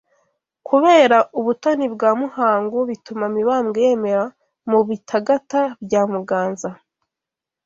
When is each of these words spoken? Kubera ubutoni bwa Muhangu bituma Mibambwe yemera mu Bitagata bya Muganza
Kubera 0.67 1.17
ubutoni 1.39 1.85
bwa 1.93 2.11
Muhangu 2.21 2.77
bituma 2.89 3.25
Mibambwe 3.35 3.77
yemera 3.85 4.25
mu 4.69 4.79
Bitagata 4.87 5.61
bya 5.85 6.01
Muganza 6.11 6.69